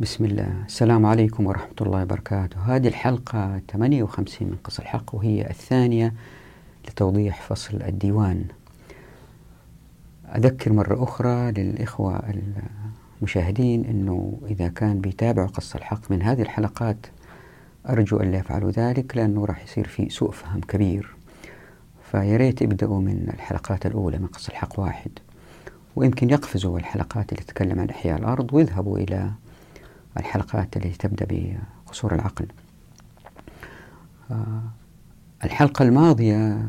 بسم 0.00 0.24
الله 0.24 0.54
السلام 0.66 1.06
عليكم 1.06 1.46
ورحمة 1.46 1.72
الله 1.80 2.02
وبركاته 2.02 2.60
هذه 2.76 2.88
الحلقة 2.88 3.60
58 3.72 4.48
من 4.48 4.56
قص 4.64 4.78
الحق 4.80 5.14
وهي 5.14 5.50
الثانية 5.50 6.14
لتوضيح 6.88 7.42
فصل 7.42 7.82
الديوان 7.82 8.44
أذكر 10.36 10.72
مرة 10.72 11.02
أخرى 11.04 11.52
للإخوة 11.52 12.34
المشاهدين 13.22 13.84
أنه 13.84 14.38
إذا 14.50 14.68
كان 14.68 15.00
بيتابعوا 15.00 15.48
قص 15.48 15.74
الحق 15.74 16.10
من 16.10 16.22
هذه 16.22 16.42
الحلقات 16.42 17.06
أرجو 17.88 18.16
أن 18.16 18.30
لا 18.32 18.38
يفعلوا 18.38 18.70
ذلك 18.70 19.16
لأنه 19.16 19.44
راح 19.44 19.64
يصير 19.64 19.86
في 19.88 20.08
سوء 20.08 20.30
فهم 20.30 20.60
كبير 20.60 21.10
فياريت 22.12 22.62
ابدأوا 22.62 23.00
من 23.00 23.30
الحلقات 23.34 23.86
الأولى 23.86 24.18
من 24.18 24.26
قص 24.26 24.48
الحق 24.48 24.80
واحد 24.80 25.10
ويمكن 25.96 26.30
يقفزوا 26.30 26.78
الحلقات 26.78 27.32
اللي 27.32 27.44
تتكلم 27.44 27.80
عن 27.80 27.88
إحياء 27.90 28.18
الأرض 28.18 28.54
ويذهبوا 28.54 28.98
إلى 28.98 29.30
الحلقات 30.18 30.76
التي 30.76 30.92
تبدأ 31.08 31.26
بقصور 31.86 32.14
العقل 32.14 32.46
آه، 34.30 34.62
الحلقة 35.44 35.82
الماضية 35.82 36.68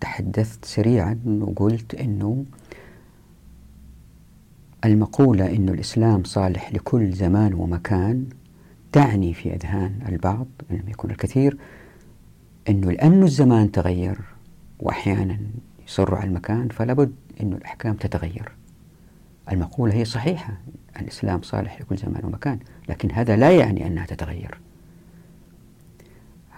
تحدثت 0.00 0.64
سريعا 0.64 1.18
وقلت 1.26 1.94
أنه 1.94 2.44
المقولة 4.84 5.50
انه 5.50 5.72
الإسلام 5.72 6.24
صالح 6.24 6.72
لكل 6.72 7.12
زمان 7.12 7.54
ومكان 7.54 8.26
تعني 8.92 9.34
في 9.34 9.54
أذهان 9.54 9.98
البعض 10.08 10.46
ان 10.70 10.76
لم 10.76 10.88
يكن 10.88 11.10
الكثير 11.10 11.56
أنه 12.68 12.90
لأنه 12.92 13.26
الزمان 13.26 13.72
تغير 13.72 14.18
وأحيانا 14.80 15.38
يصر 15.88 16.14
على 16.14 16.26
المكان 16.28 16.68
فلا 16.68 16.92
بد 16.92 17.12
انه 17.40 17.56
الأحكام 17.56 17.94
تتغير 17.94 18.52
المقولة 19.52 19.94
هي 19.94 20.04
صحيحة 20.04 20.52
الإسلام 21.00 21.42
صالح 21.42 21.80
لكل 21.80 21.96
زمان 21.96 22.20
ومكان 22.24 22.58
لكن 22.88 23.10
هذا 23.10 23.36
لا 23.36 23.50
يعني 23.50 23.86
أنها 23.86 24.06
تتغير 24.06 24.58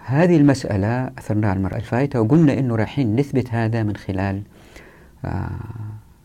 هذه 0.05 0.37
المسألة 0.37 1.05
أثرناها 1.19 1.53
المرأة 1.53 1.77
الفائتة 1.77 2.21
وقلنا 2.21 2.59
أنه 2.59 2.75
رايحين 2.77 3.17
نثبت 3.21 3.49
هذا 3.51 3.83
من 3.83 3.97
خلال 3.97 4.43
آه، 5.25 5.51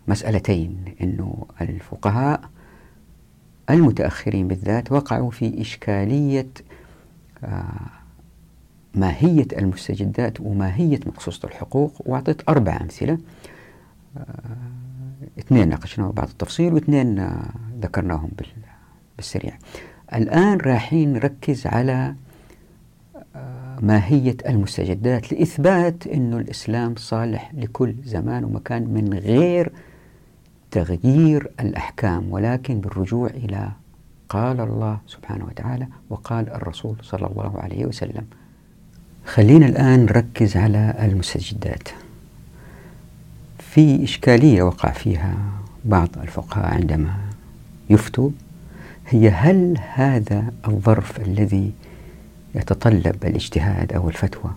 مسألتين 0.08 0.78
أنه 1.02 1.46
الفقهاء 1.62 2.42
المتأخرين 3.70 4.48
بالذات 4.48 4.92
وقعوا 4.92 5.32
في 5.32 5.62
إشكالية 5.62 6.48
آه، 7.44 7.64
ماهية 8.96 9.48
المستجدات 9.58 10.40
وماهية 10.42 11.00
مقصوصة 11.06 11.48
الحقوق 11.48 11.94
وأعطيت 12.06 12.50
أربع 12.50 12.78
أمثلة 12.82 13.18
آه، 14.18 14.34
اثنين 15.40 15.70
ناقشناهم 15.70 16.12
بعض 16.12 16.28
التفصيل 16.30 16.74
واثنين 16.74 17.20
آه، 17.20 17.50
ذكرناهم 17.82 18.30
بالسريع 19.18 19.54
الآن 20.16 20.58
رايحين 20.58 21.14
نركز 21.14 21.68
على 21.68 22.14
آه، 23.36 23.78
ماهية 23.82 24.38
المستجدات 24.48 25.34
لإثبات 25.34 26.08
أن 26.08 26.34
الإسلام 26.34 26.96
صالح 26.98 27.52
لكل 27.58 27.94
زمان 28.06 28.44
ومكان 28.44 28.82
من 28.84 29.14
غير 29.14 29.72
تغيير 30.72 31.52
الأحكام 31.60 32.32
ولكن 32.32 32.80
بالرجوع 32.82 33.28
إلى 33.30 33.72
قال 34.30 34.60
الله 34.62 34.98
سبحانه 35.08 35.46
وتعالى 35.46 35.88
وقال 36.10 36.50
الرسول 36.54 36.96
صلى 37.02 37.28
الله 37.28 37.60
عليه 37.60 37.86
وسلم 37.86 38.26
خلينا 39.26 39.66
الآن 39.66 40.06
نركز 40.06 40.58
على 40.58 40.96
المستجدات 41.00 41.90
في 43.70 44.04
إشكالية 44.04 44.64
وقع 44.64 44.92
فيها 44.92 45.36
بعض 45.86 46.10
الفقهاء 46.24 46.66
عندما 46.74 47.14
يفتوا 47.90 48.30
هي 49.08 49.30
هل 49.30 49.78
هذا 49.94 50.46
الظرف 50.68 51.20
الذي 51.20 51.72
يتطلب 52.56 53.16
الاجتهاد 53.24 53.94
أو 53.94 54.10
الفتوى 54.10 54.52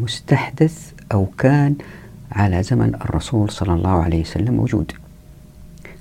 مستحدث 0.00 0.90
أو 1.14 1.26
كان 1.38 1.74
على 2.32 2.62
زمن 2.62 2.94
الرسول 2.94 3.50
صلى 3.50 3.74
الله 3.74 4.02
عليه 4.02 4.20
وسلم 4.20 4.54
موجود 4.54 4.92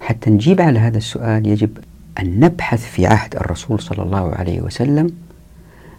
حتى 0.02 0.29
نجيب 0.29 0.62
على 0.62 0.79
هذا 0.79 0.97
السؤال 0.97 1.47
يجب 1.47 1.78
أن 2.19 2.40
نبحث 2.40 2.85
في 2.91 3.06
عهد 3.06 3.35
الرسول 3.35 3.79
صلى 3.79 4.03
الله 4.03 4.31
عليه 4.35 4.62
وسلم 4.62 5.12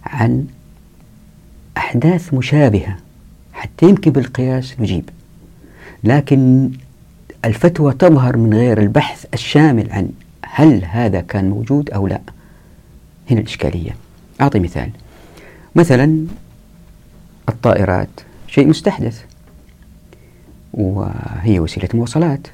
عن 0.04 0.47
أحداث 1.76 2.34
مشابهة 2.34 2.97
حتى 3.53 3.88
يمكن 3.88 4.10
بالقياس 4.10 4.80
نجيب 4.80 5.09
لكن 6.04 6.70
الفتوى 7.44 7.92
تظهر 7.94 8.36
من 8.36 8.54
غير 8.54 8.78
البحث 8.80 9.24
الشامل 9.34 9.92
عن 9.92 10.08
هل 10.42 10.84
هذا 10.84 11.20
كان 11.20 11.50
موجود 11.50 11.90
أو 11.90 12.06
لا 12.06 12.20
هنا 13.30 13.40
الإشكالية 13.40 13.90
أعطي 14.41 14.58
مثال 14.58 14.91
مثلا 15.74 16.26
الطائرات 17.48 18.08
شيء 18.48 18.68
مستحدث 18.68 19.22
وهي 20.74 21.60
وسيلة 21.60 21.88
مواصلات 21.94 22.46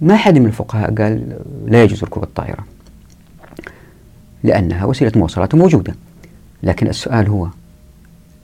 ما 0.00 0.16
حد 0.16 0.38
من 0.38 0.46
الفقهاء 0.46 0.94
قال 0.94 1.38
لا 1.66 1.82
يجوز 1.84 2.04
ركوب 2.04 2.22
الطائرة 2.24 2.66
لأنها 4.44 4.84
وسيلة 4.84 5.12
مواصلات 5.16 5.54
موجودة 5.54 5.94
لكن 6.62 6.86
السؤال 6.86 7.28
هو 7.28 7.48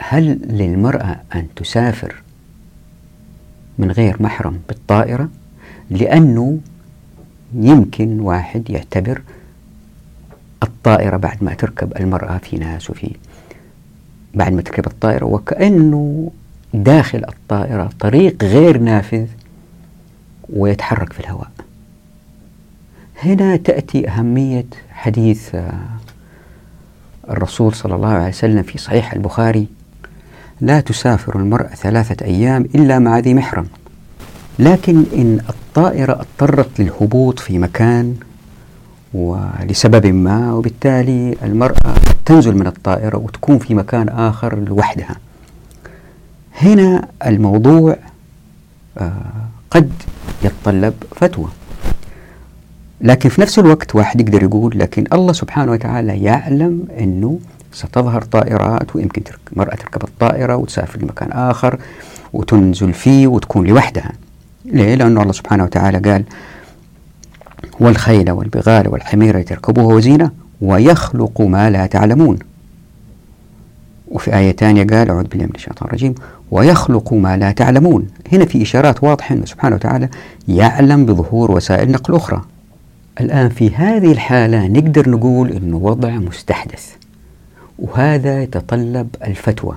هل 0.01 0.39
للمرأة 0.59 1.21
أن 1.35 1.47
تسافر 1.57 2.23
من 3.79 3.91
غير 3.93 4.17
محرم 4.23 4.59
بالطائرة 4.69 5.29
لأنه 5.91 6.59
يمكن 7.55 8.21
واحد 8.21 8.71
يعتبر 8.71 9.23
الطائرة 10.63 11.17
بعد 11.17 11.45
ما 11.45 11.55
تركب 11.55 11.97
المرأة 11.97 12.39
في 12.39 12.57
ناس 12.57 12.91
وفي 12.91 13.11
بعد 14.35 14.53
ما 14.53 14.63
تركب 14.63 14.87
الطائرة 14.87 15.25
وكأنه 15.25 16.31
داخل 16.75 17.25
الطائرة 17.29 17.91
طريق 18.01 18.45
غير 18.45 18.79
نافذ 18.79 19.27
ويتحرك 20.53 21.13
في 21.13 21.21
الهواء 21.21 21.51
هنا 23.23 23.57
تأتي 23.57 24.09
أهمية 24.09 24.67
حديث 24.91 25.55
آه، 25.55 25.71
الرسول 27.31 27.75
صلى 27.75 27.95
الله 27.95 28.09
عليه 28.09 28.29
وسلم 28.29 28.63
في 28.63 28.79
صحيح 28.79 29.13
البخاري 29.13 29.67
لا 30.61 30.81
تسافر 30.81 31.37
المرأة 31.39 31.69
ثلاثة 31.75 32.25
أيام 32.27 32.63
إلا 32.75 32.99
مع 32.99 33.19
ذي 33.19 33.35
محرم 33.35 33.67
لكن 34.59 35.05
إن 35.15 35.41
الطائرة 35.49 36.13
اضطرت 36.13 36.81
للهبوط 36.81 37.39
في 37.39 37.59
مكان 37.59 38.15
ولسبب 39.15 40.07
ما 40.07 40.53
وبالتالي 40.55 41.37
المرأة 41.45 41.95
تنزل 42.25 42.57
من 42.57 42.67
الطائرة 42.67 43.17
وتكون 43.17 43.59
في 43.59 43.75
مكان 43.75 44.09
آخر 44.09 44.59
لوحدها 44.61 45.17
هنا 46.63 47.09
الموضوع 47.27 47.97
آه، 48.99 49.13
قد 49.71 49.91
يتطلب 50.45 50.95
فتوى 51.17 51.49
لكن 53.01 53.29
في 53.29 53.41
نفس 53.41 53.59
الوقت 53.59 53.95
واحد 53.95 54.21
يقدر 54.21 54.43
يقول 54.43 54.79
لكن 54.79 55.05
الله 55.13 55.33
سبحانه 55.33 55.73
وتعالى 55.73 56.23
يعلم 56.23 56.87
أنه 56.99 57.39
ستظهر 57.75 58.23
طائرات 58.23 58.97
ويمكن 58.97 59.23
المرأة 59.53 59.75
تركب 59.75 60.03
الطائرة 60.05 60.57
وتسافر 60.57 60.99
لمكان 61.01 61.33
آخر 61.33 61.79
وتنزل 62.33 62.93
فيه 62.93 63.27
وتكون 63.27 63.67
لوحدها 63.67 64.13
ليه؟ 64.65 64.95
لأنه 64.95 65.23
الله 65.23 65.33
سبحانه 65.33 65.65
وتعالى 65.65 65.99
قال 66.11 66.25
والخيل 67.81 68.31
والبغال 68.31 68.89
والحمير 68.89 69.43
تركبوها 69.43 69.95
وزينة 69.95 70.31
ويخلق 70.61 71.41
ما 71.41 71.71
لا 71.71 71.87
تعلمون 71.87 72.39
وفي 74.09 74.37
آية 74.37 74.53
ثانية 74.53 74.87
قال 74.87 75.11
أعوذ 75.11 75.25
بالله 75.25 75.45
من 75.45 75.55
الشيطان 75.55 75.89
الرجيم 75.89 76.15
ويخلق 76.51 77.13
ما 77.13 77.37
لا 77.37 77.51
تعلمون 77.51 78.07
هنا 78.33 78.45
في 78.45 78.63
إشارات 78.63 79.05
واضحة 79.05 79.35
أنه 79.35 79.45
سبحانه 79.45 79.77
وتعالى 79.77 80.09
يعلم 80.49 81.07
بظهور 81.07 81.51
وسائل 81.53 81.91
نقل 81.91 82.15
أخرى 82.15 82.43
الآن 83.21 83.49
في 83.49 83.75
هذه 83.75 84.13
الحالة 84.13 84.67
نقدر 84.67 85.11
نقول 85.11 85.51
أنه 85.51 85.77
وضع 85.77 86.11
مستحدث 86.11 86.93
وهذا 87.79 88.43
يتطلب 88.43 89.09
الفتوى 89.25 89.77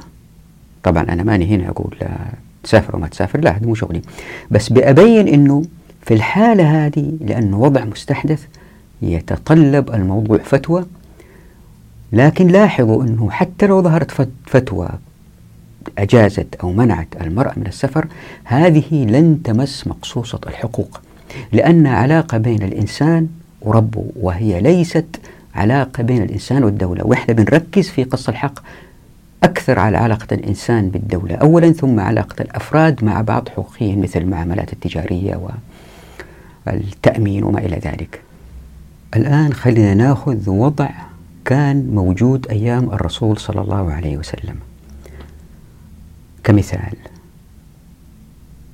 طبعا 0.84 1.04
أنا 1.04 1.24
ماني 1.24 1.56
هنا 1.56 1.70
أقول 1.70 1.96
لا 2.02 2.10
تسافر 2.64 2.96
وما 2.96 3.08
تسافر 3.08 3.40
لا 3.40 3.58
هذا 3.58 3.66
مو 3.66 3.76
شغلي 3.76 4.02
بس 4.52 4.70
بأبين 4.70 5.28
أنه 5.28 5.64
في 6.02 6.14
الحالة 6.14 6.86
هذه 6.86 7.14
لأنه 7.22 7.60
وضع 7.60 7.86
مستحدث 7.86 8.44
يتطلب 9.02 9.90
الموضوع 9.94 10.38
فتوى 10.38 10.86
لكن 12.14 12.48
لاحظوا 12.48 13.04
أنه 13.04 13.30
حتى 13.32 13.68
لو 13.68 13.82
ظهرت 13.82 14.12
فتوى 14.46 14.90
أجازت 15.98 16.56
أو 16.56 16.74
منعت 16.74 17.08
المرأة 17.22 17.54
من 17.58 17.68
السفر 17.68 18.08
هذه 18.44 19.06
لن 19.06 19.40
تمس 19.44 19.88
مقصوصة 19.88 20.40
الحقوق 20.48 21.00
لأن 21.54 21.88
علاقة 21.88 22.38
بين 22.38 22.64
الإنسان 22.64 23.28
وربه 23.62 24.06
وهي 24.20 24.62
ليست 24.62 25.06
علاقة 25.58 26.04
بين 26.04 26.24
الإنسان 26.24 26.64
والدولة 26.64 27.06
وإحنا 27.08 27.34
بنركز 27.34 27.90
في 27.90 28.04
قص 28.04 28.30
الحق 28.30 28.60
أكثر 29.44 29.80
على 29.80 29.98
علاقة 29.98 30.28
الإنسان 30.32 30.90
بالدولة 30.90 31.36
أولا 31.36 31.72
ثم 31.72 32.00
علاقة 32.00 32.42
الأفراد 32.42 33.04
مع 33.04 33.22
بعض 33.22 33.50
حقوقيا 33.50 33.96
مثل 33.96 34.20
المعاملات 34.20 34.74
التجارية 34.74 35.50
والتأمين 36.68 37.44
وما 37.44 37.60
إلى 37.60 37.76
ذلك 37.76 38.22
الآن 39.16 39.54
خلينا 39.54 39.94
ناخذ 39.94 40.50
وضع 40.50 40.90
كان 41.46 41.90
موجود 41.96 42.48
أيام 42.48 42.90
الرسول 42.90 43.38
صلى 43.38 43.62
الله 43.62 43.94
عليه 43.94 44.18
وسلم 44.18 44.56
كمثال 46.44 46.94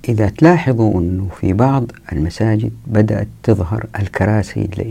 إذا 0.09 0.29
تلاحظوا 0.29 0.99
أنه 0.99 1.27
في 1.41 1.53
بعض 1.53 1.91
المساجد 2.11 2.71
بدأت 2.87 3.27
تظهر 3.43 3.85
الكراسي 3.99 4.61
اللي 4.61 4.89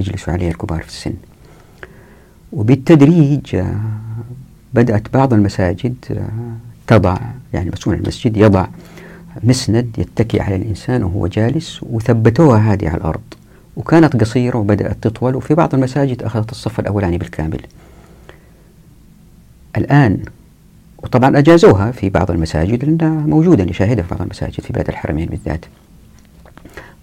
يجلسوا 0.00 0.32
عليها 0.32 0.50
الكبار 0.50 0.82
في 0.82 0.88
السن 0.88 1.14
وبالتدريج 2.52 3.56
آه، 3.56 3.76
بدأت 4.74 5.14
بعض 5.14 5.32
المساجد 5.32 5.94
آه، 6.10 6.28
تضع 6.86 7.16
يعني 7.52 7.70
مسؤول 7.70 7.96
المسجد 7.96 8.36
يضع 8.36 8.66
مسند 9.44 9.90
يتكي 9.98 10.40
على 10.40 10.56
الإنسان 10.56 11.02
وهو 11.04 11.26
جالس 11.26 11.82
وثبتوها 11.82 12.72
هذه 12.72 12.88
على 12.88 12.96
الأرض 12.96 13.22
وكانت 13.76 14.16
قصيرة 14.16 14.58
وبدأت 14.58 14.96
تطول 15.02 15.36
وفي 15.36 15.54
بعض 15.54 15.74
المساجد 15.74 16.22
أخذت 16.22 16.50
الصف 16.50 16.80
الأولاني 16.80 17.18
بالكامل 17.18 17.60
الآن 19.76 20.20
وطبعا 21.06 21.38
أجازوها 21.38 21.90
في 21.90 22.10
بعض 22.10 22.30
المساجد 22.30 22.84
لأنها 22.84 23.26
موجودة 23.26 23.64
نشاهدها 23.64 24.04
في 24.04 24.10
بعض 24.10 24.22
المساجد 24.22 24.60
في 24.60 24.72
بلاد 24.72 24.88
الحرمين 24.88 25.28
بالذات 25.28 25.64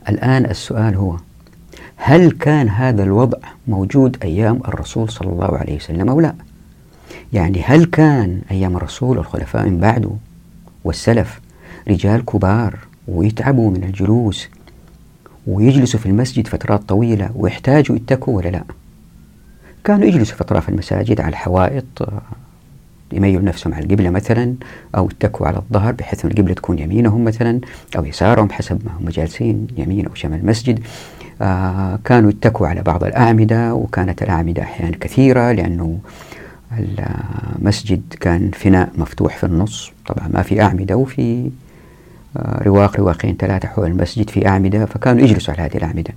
الآن 0.09 0.45
السؤال 0.45 0.95
هو 0.95 1.17
هل 1.95 2.31
كان 2.31 2.69
هذا 2.69 3.03
الوضع 3.03 3.37
موجود 3.67 4.17
أيام 4.23 4.55
الرسول 4.55 5.09
صلى 5.09 5.29
الله 5.29 5.57
عليه 5.57 5.75
وسلم 5.75 6.09
أو 6.09 6.19
لا 6.19 6.33
يعني 7.33 7.61
هل 7.65 7.85
كان 7.85 8.41
أيام 8.51 8.77
الرسول 8.77 9.17
والخلفاء 9.17 9.69
من 9.69 9.79
بعده 9.79 10.09
والسلف 10.83 11.41
رجال 11.87 12.25
كبار 12.25 12.79
ويتعبوا 13.07 13.71
من 13.71 13.83
الجلوس 13.83 14.49
ويجلسوا 15.47 15.99
في 15.99 16.05
المسجد 16.05 16.47
فترات 16.47 16.81
طويلة 16.83 17.29
ويحتاجوا 17.35 17.95
يتكوا 17.95 18.37
ولا 18.37 18.49
لا 18.49 18.63
كانوا 19.83 20.05
يجلسوا 20.07 20.35
في 20.35 20.41
أطراف 20.41 20.69
المساجد 20.69 21.21
على 21.21 21.29
الحوائط 21.29 22.09
يميل 23.13 23.43
نفسهم 23.45 23.73
على 23.73 23.85
القبلة 23.85 24.09
مثلا 24.09 24.55
أو 24.95 25.07
اتكوا 25.07 25.47
على 25.47 25.57
الظهر 25.57 25.91
بحيث 25.93 26.25
أن 26.25 26.31
القبلة 26.31 26.53
تكون 26.53 26.79
يمينهم 26.79 27.23
مثلا 27.23 27.59
أو 27.97 28.05
يسارهم 28.05 28.49
حسب 28.51 28.81
ما 28.85 28.91
هم 28.99 29.09
جالسين 29.09 29.67
يمين 29.77 30.05
أو 30.07 30.13
شمال 30.15 30.39
المسجد 30.39 30.79
آه 31.41 31.99
كانوا 32.05 32.29
اتكوا 32.29 32.67
على 32.67 32.81
بعض 32.81 33.03
الأعمدة 33.03 33.73
وكانت 33.73 34.23
الأعمدة 34.23 34.63
أحيانا 34.63 34.97
كثيرة 35.01 35.51
لأنه 35.51 35.99
المسجد 37.59 38.01
كان 38.19 38.51
فناء 38.53 38.89
مفتوح 38.97 39.37
في 39.37 39.45
النص 39.45 39.91
طبعا 40.05 40.29
ما 40.33 40.41
في 40.41 40.61
أعمدة 40.61 40.95
وفي 40.97 41.49
آه 42.37 42.63
رواق 42.63 42.97
رواقين 42.97 43.35
ثلاثة 43.39 43.67
حول 43.67 43.87
المسجد 43.91 44.29
في 44.29 44.47
أعمدة 44.47 44.85
فكانوا 44.85 45.21
يجلسوا 45.21 45.53
على 45.53 45.63
هذه 45.69 45.77
الأعمدة 45.77 46.11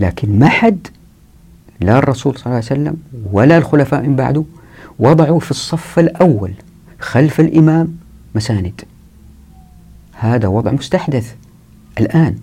لكن 0.00 0.38
ما 0.38 0.48
حد 0.48 0.86
لا 1.80 1.98
الرسول 1.98 2.32
صلى 2.36 2.44
الله 2.46 2.54
عليه 2.56 2.66
وسلم 2.66 2.96
ولا 3.32 3.58
الخلفاء 3.58 4.02
من 4.02 4.16
بعده 4.16 4.44
وضعوا 4.98 5.40
في 5.40 5.50
الصف 5.50 5.98
الأول 5.98 6.52
خلف 7.00 7.40
الإمام 7.40 7.96
مساند 8.34 8.80
هذا 10.12 10.48
وضع 10.48 10.70
مستحدث 10.70 11.34
الآن 12.00 12.34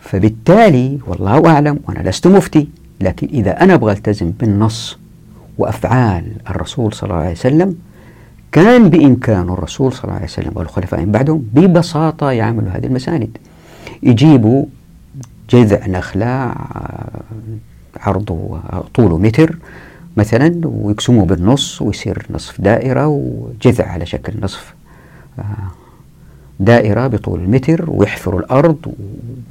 فبالتالي 0.00 0.98
والله 1.06 1.48
أعلم 1.50 1.78
وأنا 1.88 2.08
لست 2.10 2.26
مفتي 2.26 2.68
لكن 3.00 3.28
إذا 3.32 3.62
أنا 3.64 3.74
أبغى 3.74 3.92
ألتزم 3.92 4.30
بالنص 4.30 4.98
وأفعال 5.58 6.32
الرسول 6.50 6.92
صلى 6.92 7.10
الله 7.10 7.20
عليه 7.22 7.30
وسلم 7.32 7.76
كان 8.52 8.90
بإمكان 8.90 9.48
الرسول 9.50 9.92
صلى 9.92 10.04
الله 10.04 10.14
عليه 10.14 10.24
وسلم 10.24 10.52
والخلفاء 10.54 11.00
من 11.00 11.12
بعدهم 11.12 11.48
ببساطة 11.52 12.30
يعملوا 12.30 12.70
هذه 12.70 12.86
المساند 12.86 13.36
يجيبوا 14.02 14.64
جذع 15.50 15.86
نخلة 15.86 16.54
عرضه 18.00 18.60
طوله 18.94 19.18
متر 19.18 19.56
مثلا 20.16 20.60
ويقسموه 20.64 21.24
بالنص 21.26 21.82
ويصير 21.82 22.26
نصف 22.30 22.60
دائرة 22.60 23.06
وجذع 23.06 23.86
على 23.88 24.06
شكل 24.06 24.32
نصف 24.42 24.74
آه، 25.38 25.42
دائرة 26.60 27.06
بطول 27.06 27.40
متر 27.50 27.84
ويحفروا 27.88 28.40
الأرض 28.40 28.94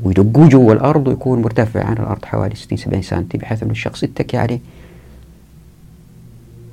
ويدقوا 0.04 0.50
جوا 0.50 0.74
الأرض 0.74 1.08
ويكون 1.08 1.42
مرتفع 1.42 1.84
عن 1.84 1.94
الأرض 1.94 2.26
حوالي 2.26 2.56
60 2.56 2.78
70 2.78 3.02
سنتي 3.02 3.38
بحيث 3.38 3.64
أن 3.64 3.72
الشخص 3.72 4.04
يتكي 4.04 4.38
عليه 4.38 4.60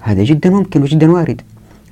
هذا 0.01 0.25
جدا 0.25 0.51
ممكن 0.51 0.83
وجدا 0.83 1.11
وارد 1.11 1.41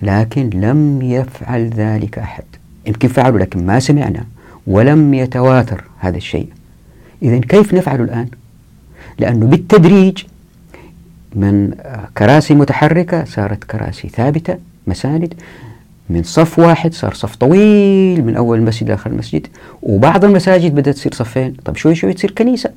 لكن 0.02 0.50
لم 0.54 1.02
يفعل 1.02 1.68
ذلك 1.70 2.18
أحد 2.18 2.44
يمكن 2.86 3.08
فعلوا 3.08 3.38
لكن 3.38 3.66
ما 3.66 3.80
سمعنا 3.80 4.24
ولم 4.66 5.14
يتواتر 5.14 5.84
هذا 5.98 6.16
الشيء 6.16 6.48
إذا 7.22 7.38
كيف 7.38 7.74
نفعل 7.74 8.00
الآن؟ 8.00 8.28
لأنه 9.18 9.46
بالتدريج 9.46 10.24
من 11.34 11.74
آه، 11.80 12.08
كراسي 12.18 12.54
متحركة 12.54 13.24
صارت 13.24 13.64
كراسي 13.64 14.08
ثابتة 14.08 14.58
مساند 14.86 15.34
من 16.10 16.22
صف 16.22 16.58
واحد 16.58 16.94
صار 16.94 17.14
صف 17.14 17.36
طويل 17.36 18.24
من 18.24 18.36
أول 18.36 18.58
المسجد 18.58 18.88
لآخر 18.88 19.10
المسجد 19.10 19.46
وبعض 19.82 20.24
المساجد 20.24 20.74
بدأت 20.74 20.94
تصير 20.94 21.12
صفين 21.14 21.54
طب 21.64 21.76
شوي 21.76 21.94
شوي 21.94 22.12
تصير 22.14 22.30
كنيسة 22.30 22.70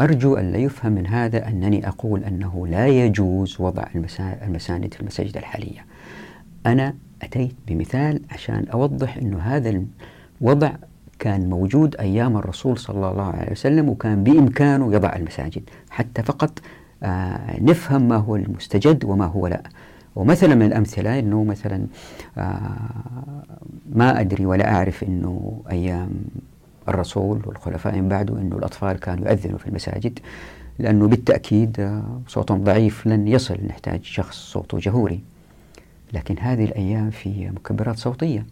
أرجو 0.00 0.34
أن 0.34 0.52
لا 0.52 0.58
يفهم 0.58 0.92
من 0.92 1.06
هذا 1.06 1.48
أنني 1.48 1.88
أقول 1.88 2.24
أنه 2.24 2.66
لا 2.70 2.88
يجوز 2.88 3.56
وضع 3.60 3.82
المساند 4.44 4.94
في 4.94 5.00
المساجد 5.00 5.36
الحالية 5.36 5.84
أنا 6.66 6.94
أتيت 7.22 7.52
بمثال 7.68 8.20
عشان 8.30 8.64
أوضح 8.74 9.16
أن 9.16 9.34
هذا 9.34 9.82
الوضع 10.40 10.70
كان 11.18 11.50
موجود 11.50 11.96
أيام 11.96 12.36
الرسول 12.36 12.78
صلى 12.78 13.10
الله 13.10 13.24
عليه 13.30 13.52
وسلم 13.52 13.88
وكان 13.88 14.24
بإمكانه 14.24 14.92
يضع 14.94 15.16
المساجد 15.16 15.62
حتى 15.90 16.22
فقط 16.22 16.58
آه، 17.02 17.60
نفهم 17.62 18.02
ما 18.08 18.16
هو 18.16 18.36
المستجد 18.36 19.04
وما 19.04 19.26
هو 19.26 19.46
لا 19.46 19.62
ومثلا 20.16 20.54
من 20.54 20.66
الأمثلة 20.66 21.18
أنه 21.18 21.44
مثلا 21.44 21.86
آه، 22.38 22.60
ما 23.92 24.20
أدري 24.20 24.46
ولا 24.46 24.74
أعرف 24.74 25.04
أنه 25.04 25.62
أيام 25.70 26.10
الرسول 26.88 27.42
والخلفاء 27.46 27.94
من 28.00 28.08
بعده 28.08 28.38
أنه 28.40 28.56
الأطفال 28.56 28.92
كانوا 29.00 29.26
يؤذنوا 29.28 29.58
في 29.58 29.66
المساجد 29.66 30.18
لأنه 30.78 31.08
بالتأكيد 31.08 31.80
آه، 31.80 32.20
صوتهم 32.28 32.64
ضعيف 32.64 33.06
لن 33.06 33.28
يصل 33.28 33.58
نحتاج 33.66 34.02
شخص 34.04 34.36
صوته 34.36 34.78
جهوري 34.78 35.20
لكن 36.12 36.38
هذه 36.38 36.64
الأيام 36.64 37.10
في 37.10 37.50
مكبرات 37.50 37.98
صوتية 37.98 38.46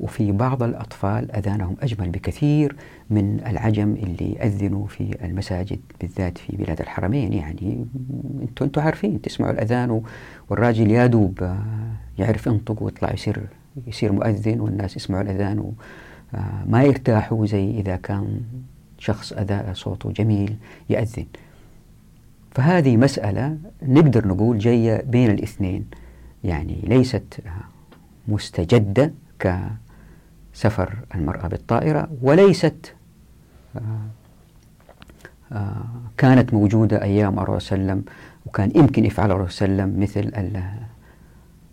وفي 0.00 0.32
بعض 0.32 0.62
الأطفال 0.62 1.30
أذانهم 1.36 1.76
أجمل 1.82 2.10
بكثير 2.10 2.76
من 3.10 3.40
العجم 3.46 3.92
اللي 4.02 4.36
أذنوا 4.42 4.86
في 4.86 5.16
المساجد 5.24 5.80
بالذات 6.00 6.38
في 6.38 6.56
بلاد 6.56 6.80
الحرمين 6.80 7.32
يعني 7.32 7.86
أنتم 8.42 8.64
أنتم 8.64 8.80
عارفين 8.80 9.20
تسمعوا 9.20 9.52
الأذان 9.52 10.02
والراجل 10.50 10.90
يا 10.90 11.06
دوب 11.06 11.42
آه، 11.42 11.58
يعرف 12.18 12.46
ينطق 12.46 12.82
ويطلع 12.82 13.12
يصير 13.12 13.42
يصير 13.86 14.12
مؤذن 14.12 14.60
والناس 14.60 14.96
يسمعوا 14.96 15.22
الأذان 15.22 15.58
وما 15.58 16.78
آه، 16.80 16.82
يرتاحوا 16.82 17.46
زي 17.46 17.70
إذا 17.70 17.96
كان 17.96 18.40
شخص 18.98 19.32
أداء 19.32 19.72
صوته 19.72 20.12
جميل 20.12 20.56
يأذن 20.90 21.26
فهذه 22.54 22.96
مسألة 22.96 23.56
نقدر 23.86 24.28
نقول 24.28 24.58
جاية 24.58 25.02
بين 25.02 25.30
الاثنين 25.30 25.84
يعني 26.44 26.76
ليست 26.84 27.38
مستجدة 28.28 29.12
كسفر 30.52 30.96
المرأة 31.14 31.48
بالطائرة 31.48 32.08
وليست 32.22 32.94
آه، 33.76 33.80
آه، 35.52 35.84
كانت 36.18 36.54
موجودة 36.54 37.02
أيام 37.02 37.38
الرسول 37.38 37.60
صلى 37.60 37.74
الله 37.78 37.90
عليه 37.90 37.92
وسلم 38.02 38.12
وكان 38.46 38.72
يمكن 38.76 39.04
يفعل 39.04 39.30
الرسول 39.30 39.50
صلى 39.50 39.68
الله 39.70 39.76
عليه 39.76 39.94
وسلم 39.94 40.00
مثل 40.00 40.66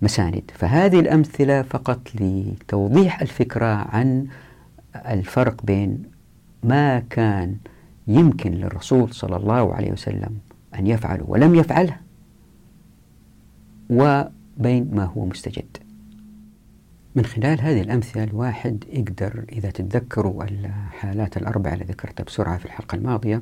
المساند 0.02 0.52
فهذه 0.54 1.00
الأمثلة 1.00 1.62
فقط 1.62 2.02
لتوضيح 2.16 3.22
الفكرة 3.22 3.66
عن 3.76 4.28
الفرق 4.96 5.62
بين 5.64 6.04
ما 6.64 7.00
كان 7.00 7.56
يمكن 8.08 8.52
للرسول 8.52 9.14
صلى 9.14 9.36
الله 9.38 9.76
عليه 9.76 9.92
وسلم 9.92 10.38
أن 10.76 10.88
يفعله 10.88 11.24
ولم 11.28 11.56
يفعله 11.56 11.96
وبين 13.90 14.90
ما 14.94 15.06
هو 15.18 15.26
مستجد 15.26 15.78
من 17.20 17.26
خلال 17.26 17.62
هذه 17.62 17.82
الأمثلة 17.82 18.24
الواحد 18.24 18.84
يقدر 18.94 19.46
إذا 19.52 19.70
تتذكروا 19.70 20.44
الحالات 20.44 21.38
الأربعة 21.38 21.74
اللي 21.74 21.86
ذكرتها 21.86 22.24
بسرعة 22.24 22.58
في 22.58 22.66
الحلقة 22.66 22.96
الماضية 22.96 23.42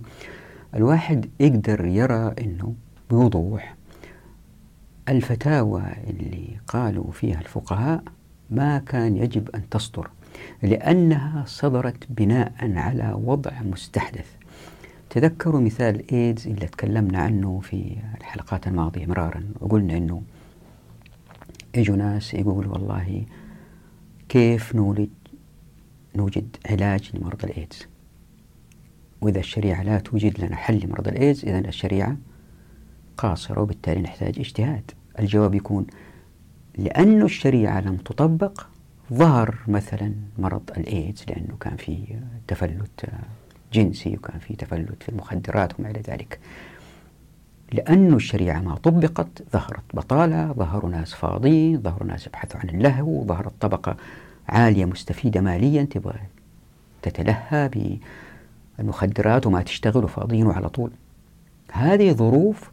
الواحد 0.75 1.25
يقدر 1.39 1.85
يرى 1.85 2.33
أنه 2.41 2.73
بوضوح 3.09 3.75
الفتاوى 5.09 5.83
اللي 6.09 6.47
قالوا 6.67 7.11
فيها 7.11 7.39
الفقهاء 7.39 8.03
ما 8.49 8.79
كان 8.79 9.17
يجب 9.17 9.49
أن 9.55 9.69
تصدر 9.69 10.09
لأنها 10.63 11.43
صدرت 11.47 12.03
بناء 12.09 12.53
على 12.61 13.13
وضع 13.25 13.51
مستحدث 13.61 14.27
تذكروا 15.09 15.61
مثال 15.61 16.11
إيدز 16.11 16.47
اللي 16.47 16.65
تكلمنا 16.67 17.19
عنه 17.19 17.59
في 17.63 17.95
الحلقات 18.19 18.67
الماضية 18.67 19.05
مرارا 19.05 19.43
وقلنا 19.59 19.97
أنه 19.97 20.21
يجوا 21.75 21.95
ناس 21.95 22.33
يقولوا 22.33 22.73
والله 22.73 23.23
كيف 24.29 24.75
نولد 24.75 25.09
نوجد 26.15 26.55
علاج 26.69 27.11
لمرض 27.15 27.45
الإيدز 27.45 27.87
وإذا 29.21 29.39
الشريعة 29.39 29.83
لا 29.83 29.99
توجد 29.99 30.39
لنا 30.41 30.55
حل 30.55 30.79
لمرض 30.85 31.07
الإيدز 31.07 31.45
إذا 31.45 31.59
الشريعة 31.59 32.17
قاصرة 33.17 33.61
وبالتالي 33.61 34.01
نحتاج 34.01 34.39
اجتهاد 34.39 34.91
الجواب 35.19 35.55
يكون 35.55 35.87
لأن 36.77 37.21
الشريعة 37.21 37.81
لم 37.81 37.95
تطبق 37.97 38.65
ظهر 39.13 39.57
مثلا 39.67 40.13
مرض 40.37 40.69
الإيدز 40.77 41.23
لأنه 41.27 41.57
كان 41.61 41.75
في 41.77 42.19
تفلت 42.47 43.05
جنسي 43.73 44.13
وكان 44.15 44.39
في 44.39 44.55
تفلت 44.55 45.03
في 45.03 45.09
المخدرات 45.09 45.79
وما 45.79 45.89
إلى 45.89 45.99
ذلك 46.01 46.39
لأن 47.71 48.13
الشريعة 48.13 48.59
ما 48.59 48.75
طبقت 48.75 49.43
ظهرت 49.53 49.81
بطالة 49.93 50.51
ظهروا 50.53 50.89
ناس 50.91 51.13
فاضيين 51.13 51.81
ظهروا 51.81 52.07
ناس 52.07 52.27
يبحثوا 52.27 52.59
عن 52.59 52.69
اللهو 52.69 53.25
ظهرت 53.25 53.51
طبقة 53.59 53.95
عالية 54.49 54.85
مستفيدة 54.85 55.41
ماليا 55.41 55.83
تبغى 55.83 56.13
تتلهى 57.01 57.69
بالمخدرات 58.79 59.47
وما 59.47 59.61
تشتغل 59.61 60.03
وفاضيين 60.03 60.47
وعلى 60.47 60.69
طول 60.69 60.91
هذه 61.71 62.11
ظروف 62.13 62.71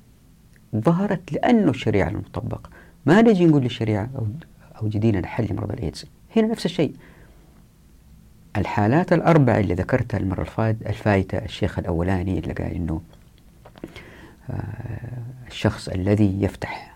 ظهرت 0.76 1.32
لأنه 1.32 1.70
الشريعة 1.70 2.08
لم 2.10 2.20
تطبق 2.20 2.66
ما 3.06 3.22
نجي 3.22 3.46
نقول 3.46 3.62
للشريعة 3.62 4.08
أو 4.18 4.26
أوجدي 4.82 5.12
لنا 5.12 5.26
حل 5.26 5.46
لمرض 5.50 5.70
الإيدز 5.72 6.06
هنا 6.36 6.46
نفس 6.46 6.66
الشيء 6.66 6.92
الحالات 8.56 9.12
الأربعة 9.12 9.58
اللي 9.58 9.74
ذكرتها 9.74 10.18
المرة 10.18 10.40
الفايتة 10.70 11.38
الشيخ 11.38 11.78
الأولاني 11.78 12.38
اللي 12.38 12.52
قال 12.52 12.74
إنه 12.74 13.00
آه، 14.50 15.22
الشخص 15.48 15.88
الذي 15.88 16.42
يفتح 16.42 16.94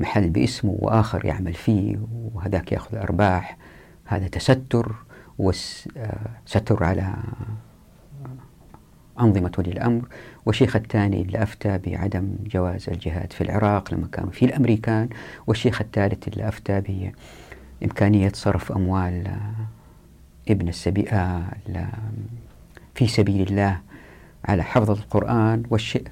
محل 0.00 0.30
باسمه 0.30 0.76
وآخر 0.78 1.24
يعمل 1.24 1.54
فيه 1.54 1.96
وهذاك 2.34 2.72
يأخذ 2.72 2.96
أرباح 2.96 3.56
هذا 4.04 4.28
تستر 4.28 4.94
وستر 5.38 6.84
آه، 6.84 6.86
على 6.86 7.14
أنظمة 9.20 9.52
ولي 9.58 9.72
الأمر 9.72 10.08
والشيخ 10.46 10.76
الثاني 10.76 11.22
اللي 11.22 11.42
أفتى 11.42 11.78
بعدم 11.78 12.30
جواز 12.44 12.88
الجهاد 12.90 13.32
في 13.32 13.40
العراق 13.40 13.94
لما 13.94 14.06
كانوا 14.12 14.30
في 14.30 14.44
الأمريكان 14.44 15.08
والشيخ 15.46 15.80
الثالث 15.80 16.28
اللي 16.28 16.48
أفتى 16.48 16.82
بإمكانية 17.80 18.32
صرف 18.34 18.72
أموال 18.72 19.26
آه، 19.26 19.52
ابن 20.50 20.68
السبيئة 20.68 21.42
في 22.94 23.06
سبيل 23.06 23.48
الله 23.48 23.80
على 24.44 24.62
حفظ 24.62 24.90
القرآن 24.90 25.62
والشيء 25.70 26.04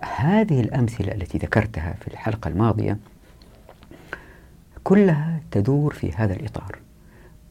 هذه 0.00 0.60
الأمثلة 0.60 1.12
التي 1.12 1.38
ذكرتها 1.38 1.94
في 2.00 2.08
الحلقة 2.08 2.48
الماضية 2.48 2.98
كلها 4.84 5.40
تدور 5.50 5.94
في 5.94 6.12
هذا 6.12 6.32
الإطار 6.32 6.78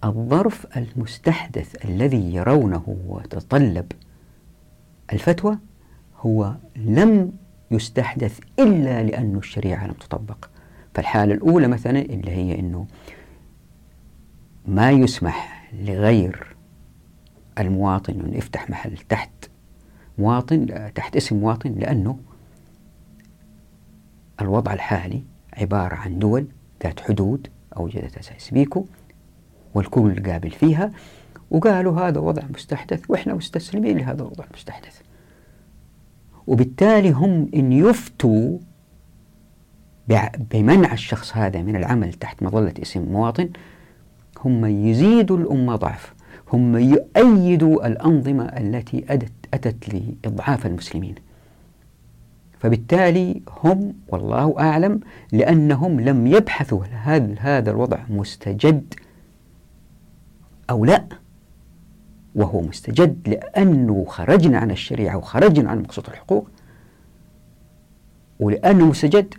الظرف 0.04 0.78
المستحدث 0.78 1.86
الذي 1.86 2.34
يرونه 2.36 2.98
وتطلب 3.08 3.92
الفتوى 5.14 5.58
هو 6.20 6.56
لم 6.75 7.32
يستحدث 7.72 8.40
إلا 8.60 9.04
لأن 9.04 9.38
الشريعة 9.38 9.88
لم 9.88 9.94
تطبق 9.94 10.46
فالحالة 10.94 11.34
الأولى 11.34 11.68
مثلا 11.68 12.00
اللي 12.00 12.32
هي 12.32 12.60
أنه 12.60 12.88
ما 14.68 14.92
يسمح 14.92 15.70
لغير 15.74 16.48
المواطن 17.60 18.14
أن 18.14 18.34
يفتح 18.34 18.70
محل 18.70 18.98
تحت 18.98 19.30
مواطن 20.18 20.92
تحت 20.94 21.16
اسم 21.16 21.36
مواطن 21.36 21.72
لأنه 21.75 22.18
الوضع 24.42 24.74
الحالي 24.74 25.24
عبارة 25.54 25.96
عن 25.96 26.20
دول 26.20 26.46
ذات 26.84 27.00
حدود 27.00 27.48
أوجدتها 27.77 28.20
أساس 28.20 28.50
بيكو 28.51 28.86
والكل 29.74 30.32
قابل 30.32 30.51
فيها 30.51 30.92
وقالوا 31.51 32.08
هذا 32.08 32.20
وضع 32.20 32.42
مستحدث 32.54 33.04
وإحنا 33.10 33.34
مستسلمين 33.34 33.98
لهذا 33.98 34.22
الوضع 34.22 34.44
المستحدث 34.51 35.00
وبالتالي 36.48 37.12
هم 37.12 37.50
إن 37.56 37.72
يفتوا 37.74 38.58
بمنع 40.51 40.94
الشخص 40.94 41.38
هذا 41.38 41.62
من 41.62 41.75
العمل 41.75 42.13
تحت 42.13 42.44
مظلة 42.44 42.74
اسم 42.82 43.01
مواطن 43.01 43.50
هم 44.39 44.65
يزيدوا 44.65 45.38
الأمة 45.38 45.75
ضعف 45.75 46.13
هم 46.54 46.77
يؤيدوا 46.77 47.88
الأنظمة 47.88 48.46
التي 48.46 49.06
أدت 49.10 49.32
أتت 49.54 49.94
لإضعاف 49.94 50.65
المسلمين 50.65 51.15
فبالتالي 52.65 53.41
هم 53.63 53.93
والله 54.07 54.55
أعلم 54.60 55.00
لأنهم 55.31 56.00
لم 56.01 56.27
يبحثوا 56.27 56.86
هل 56.91 57.39
هذا 57.39 57.72
الوضع 57.72 57.98
مستجد 58.10 58.93
أو 60.69 60.86
لا 60.86 61.05
وهو 62.36 62.62
مستجد 62.62 63.29
لأنه 63.29 64.05
خرجنا 64.07 64.57
عن 64.57 64.72
الشريعة 64.72 65.17
وخرجنا 65.17 65.69
عن 65.72 65.79
مقصود 65.79 66.05
الحقوق 66.07 66.50
ولأنه 68.39 68.86
مستجد 68.86 69.34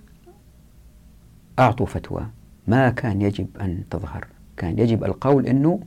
أعطوا 1.59 1.87
فتوى 1.87 2.27
ما 2.69 2.91
كان 2.91 3.23
يجب 3.23 3.47
أن 3.61 3.83
تظهر 3.91 4.27
كان 4.57 4.79
يجب 4.79 5.05
القول 5.05 5.47
أنه 5.47 5.81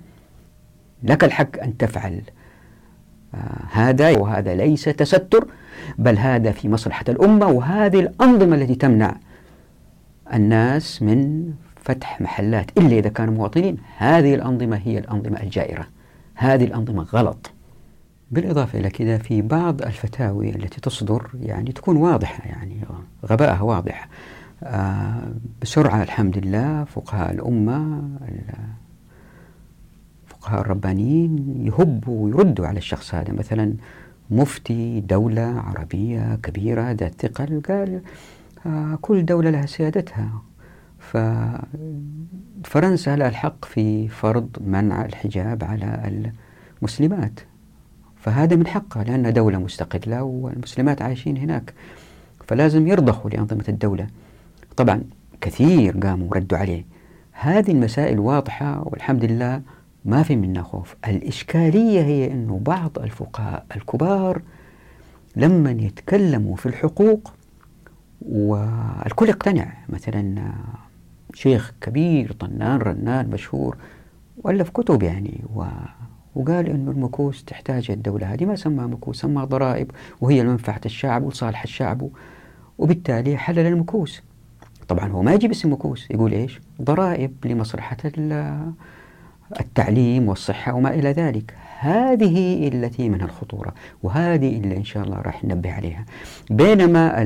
لك 1.04 1.24
الحق 1.24 1.62
أن 1.64 1.78
تفعل 1.78 2.22
آه 3.36 3.62
هذا 3.72 4.18
وهذا 4.18 4.56
ليس 4.56 4.84
تستر 4.84 5.46
بل 5.98 6.18
هذا 6.18 6.52
في 6.52 6.70
مصلحة 6.70 7.06
الأمة 7.10 7.46
وهذه 7.48 8.00
الأنظمة 8.00 8.56
التي 8.56 8.76
تمنع 8.76 9.16
الناس 10.34 11.02
من 11.02 11.52
فتح 11.84 12.22
محلات 12.22 12.72
إلا 12.78 12.98
إذا 13.00 13.10
كانوا 13.10 13.34
مواطنين 13.34 13.78
هذه 13.98 14.36
الأنظمة 14.36 14.78
هي 14.84 14.98
الأنظمة 14.98 15.44
الجائرة 15.44 15.88
هذه 16.36 16.64
الأنظمة 16.66 17.04
غلط 17.04 17.52
بالإضافة 18.32 18.80
إلى 18.80 18.90
كذا 18.90 19.18
في 19.18 19.42
بعض 19.42 19.82
الفتاوي 19.82 20.50
التي 20.50 20.82
تصدر 20.82 21.28
يعني 21.42 21.72
تكون 21.72 21.98
واضحة 21.98 22.48
يعني 22.50 22.76
غبائها 23.26 23.62
واضح 23.62 24.08
آه 24.64 25.24
بسرعة 25.62 26.04
الحمد 26.04 26.38
لله 26.38 26.84
فقهاء 26.84 27.32
الأمة 27.32 28.04
الفقهاء 30.32 30.62
الربانيين 30.62 31.62
يهبوا 31.66 32.26
ويردوا 32.26 32.68
على 32.68 32.78
الشخص 32.78 33.16
هذا 33.16 33.34
مثلا 33.34 33.74
مفتي 34.30 35.00
دولة 35.00 35.42
عربية 35.66 36.40
كبيرة 36.44 36.92
ذات 36.92 37.14
ثقل 37.22 37.62
قال 37.68 38.02
آه، 38.66 38.98
كل 39.02 39.26
دولة 39.26 39.50
لها 39.50 39.66
سيادتها 39.66 40.42
ففرنسا 41.00 43.16
لها 43.16 43.28
الحق 43.28 43.66
في 43.66 44.08
فرض 44.08 44.50
منع 44.62 45.06
الحجاب 45.06 45.64
على 45.64 46.30
المسلمات 46.82 47.40
فهذا 48.22 48.56
من 48.56 48.68
حقها 48.68 49.04
لأنها 49.04 49.32
دولة 49.32 49.58
مستقلة 49.60 50.24
والمسلمات 50.24 51.02
عايشين 51.02 51.38
هناك 51.38 51.74
فلازم 52.48 52.88
يرضخوا 52.88 53.30
لأنظمة 53.32 53.66
الدولة 53.70 54.08
طبعا 54.78 55.02
كثير 55.42 55.98
قاموا 56.04 56.36
ردوا 56.36 56.58
عليه 56.58 56.86
هذه 57.32 57.72
المسائل 57.72 58.20
واضحة 58.20 58.82
والحمد 58.86 59.26
لله 59.26 59.62
ما 60.10 60.24
في 60.24 60.36
منا 60.36 60.62
خوف 60.64 60.96
الإشكالية 61.08 62.02
هي 62.02 62.32
أنه 62.32 62.60
بعض 62.66 63.00
الفقهاء 63.00 63.66
الكبار 63.76 64.42
لما 65.36 65.72
يتكلموا 65.72 66.56
في 66.56 66.66
الحقوق 66.66 67.34
والكل 68.22 69.30
يقتنع 69.30 69.74
مثلا 69.90 70.52
شيخ 71.34 71.74
كبير 71.82 72.32
طنان 72.32 72.80
رنان 72.80 73.30
مشهور 73.30 73.78
وألف 74.38 74.70
كتب 74.70 75.04
يعني 75.04 75.44
و 75.56 75.64
وقال 76.36 76.68
أن 76.70 76.88
المكوس 76.88 77.44
تحتاج 77.44 77.92
الدولة 77.92 78.34
هذه 78.34 78.46
ما 78.46 78.56
سماها 78.56 78.88
مكوس 78.88 79.22
سماها 79.22 79.46
ضرائب 79.46 79.92
وهي 80.22 80.44
لمنفعة 80.44 80.82
الشعب 80.86 81.24
وصالح 81.24 81.64
الشعب 81.64 82.10
وبالتالي 82.78 83.38
حلل 83.38 83.60
المكوس 83.60 84.22
طبعا 84.88 85.10
هو 85.12 85.22
ما 85.22 85.34
يجيب 85.34 85.52
اسم 85.52 85.74
مكوس 85.74 86.12
يقول 86.12 86.32
إيش 86.32 86.60
ضرائب 86.82 87.36
لمصلحة 87.46 87.98
التعليم 89.60 90.30
والصحة 90.30 90.74
وما 90.74 90.90
إلى 90.90 91.12
ذلك 91.12 91.54
هذه 91.80 92.68
التي 92.68 93.10
من 93.10 93.22
الخطورة 93.22 93.74
وهذه 94.04 94.58
اللي 94.58 94.78
إن 94.78 94.84
شاء 94.84 95.04
الله 95.04 95.18
راح 95.22 95.44
ننبه 95.46 95.72
عليها 95.74 96.06
بينما 96.50 97.22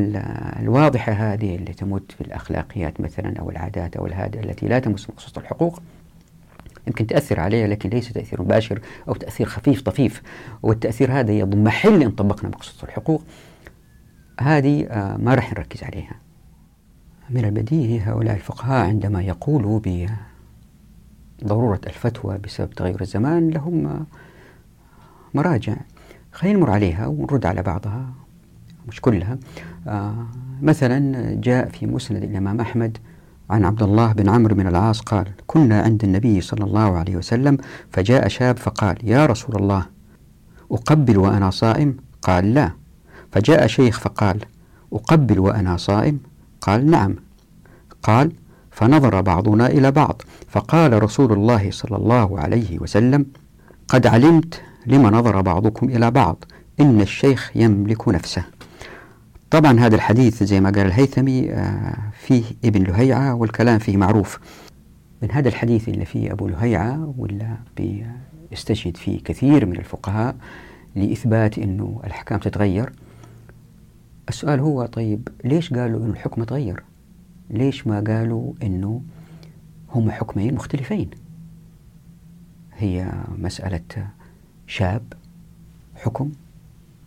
الواضحة 0.60 1.12
هذه 1.12 1.56
اللي 1.56 1.74
تمت 1.74 2.12
في 2.12 2.22
الأخلاقيات 2.22 3.01
مثلا 3.01 3.39
أو 3.39 3.50
العادات 3.50 3.96
أو 3.98 4.06
الهادئة 4.08 4.39
التي 4.44 4.68
لا 4.68 4.80
تمس 4.80 5.10
مقصود 5.10 5.38
الحقوق 5.44 5.82
يمكن 6.88 7.08
تأثر 7.08 7.39
عليها 7.39 7.68
لكن 7.68 7.89
ليس 7.89 8.13
تأثير 8.13 8.42
مباشر 8.42 8.80
أو 9.08 9.13
تأثير 9.13 9.48
خفيف 9.48 9.82
طفيف 9.82 10.22
والتأثير 10.63 11.12
هذا 11.20 11.32
يضمحل 11.32 12.03
إن 12.03 12.12
طبقنا 12.12 12.50
مقصود 12.50 12.84
الحقوق 12.89 13.24
هذه 14.42 14.86
آه، 14.86 15.18
ما 15.18 15.36
راح 15.36 15.51
نركز 15.53 15.84
عليها 15.84 16.15
من 17.30 17.46
البديهي 17.46 18.00
هؤلاء 18.00 18.36
الفقهاء 18.36 18.88
عندما 18.88 19.22
يقولوا 19.22 19.80
ب 19.80 20.06
ضرورة 21.44 21.82
الفتوى 21.88 22.38
بسبب 22.38 22.70
تغير 22.70 23.02
الزمان 23.02 23.50
لهم 23.50 24.06
مراجع 25.34 25.75
خلينا 26.34 26.58
نمر 26.60 26.72
عليها 26.72 27.08
ونرد 27.08 27.46
على 27.46 27.62
بعضها 27.62 28.08
مش 28.88 29.02
كلها 29.02 29.38
آه، 29.88 30.25
مثلا 30.62 31.25
جاء 31.42 31.70
في 31.70 31.86
مسند 31.88 32.24
الإمام 32.24 32.60
أحمد 32.62 32.98
عن 33.50 33.66
عبد 33.66 33.84
الله 33.84 34.13
بن 34.13 34.30
عمرو 34.30 34.56
بن 34.56 34.68
العاص 34.68 35.00
قال 35.02 35.28
كنا 35.48 35.82
عند 35.82 36.04
النبي 36.04 36.42
صلى 36.42 36.63
الله 36.66 36.98
عليه 36.98 37.16
وسلم 37.16 37.58
فجاء 37.92 38.28
شاب 38.28 38.58
فقال 38.58 38.96
يا 39.04 39.25
رسول 39.25 39.56
الله 39.56 39.86
أقبل 40.72 41.18
وأنا 41.18 41.50
صائم 41.50 41.98
قال 42.22 42.54
لا 42.54 42.72
فجاء 43.32 43.68
شيخ 43.68 44.00
فقال 44.00 44.40
أقبل 44.94 45.40
وأنا 45.40 45.78
صائم 45.78 46.20
قال 46.62 46.92
نعم 46.92 47.16
قال 48.04 48.32
فنظر 48.74 49.22
بعضنا 49.22 49.68
إلى 49.68 49.92
بعض 49.92 50.22
فقال 50.50 51.03
رسول 51.03 51.32
الله 51.32 51.72
صلى 51.72 51.98
الله 51.98 52.39
عليه 52.39 52.80
وسلم 52.80 53.25
قد 53.88 54.08
علمت 54.08 54.62
لما 54.86 55.10
نظر 55.10 55.42
بعضكم 55.42 55.89
إلى 55.89 56.12
بعض 56.12 56.44
إن 56.80 57.01
الشيخ 57.01 57.51
يملك 57.56 58.08
نفسه 58.10 58.44
طبعا 59.50 59.80
هذا 59.80 59.96
الحديث 59.96 60.44
زي 60.44 60.62
ما 60.62 60.70
قال 60.70 60.86
الهيثمي 60.86 61.51
آه، 61.51 61.96
فيه 62.20 62.44
ابن 62.65 62.84
لهيعة 62.84 63.34
والكلام 63.36 63.80
فيه 63.80 63.98
معروف 63.98 64.39
من 65.22 65.32
هذا 65.32 65.50
الحديث 65.50 65.89
اللي 65.89 66.06
فيه 66.06 66.32
أبو 66.32 66.48
لهيعة 66.48 67.13
ولا 67.18 67.56
بيستشهد 68.51 68.98
فيه 68.98 69.24
كثير 69.24 69.65
من 69.65 69.75
الفقهاء 69.75 70.36
لإثبات 70.96 71.58
أنه 71.58 72.01
الأحكام 72.03 72.39
تتغير 72.39 72.92
السؤال 74.30 74.60
هو 74.60 74.86
طيب 74.86 75.27
ليش 75.44 75.74
قالوا 75.74 76.06
أن 76.06 76.10
الحكم 76.10 76.44
تغير 76.44 76.84
ليش 77.50 77.88
ما 77.88 78.04
قالوا 78.08 78.54
أنه 78.64 79.02
هم 79.92 80.12
حكمين 80.12 80.56
مختلفين 80.56 81.10
هي 82.74 83.14
مسألة 83.38 84.08
شاب 84.68 85.14
حكم 85.96 86.32